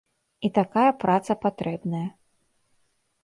І 0.47 0.49
такая 0.57 0.85
праца 1.03 1.33
патрэбная. 1.43 2.03